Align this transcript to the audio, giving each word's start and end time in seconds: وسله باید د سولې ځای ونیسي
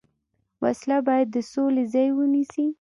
وسله 0.63 0.97
باید 1.07 1.27
د 1.31 1.37
سولې 1.51 1.83
ځای 1.93 2.07
ونیسي 2.13 2.67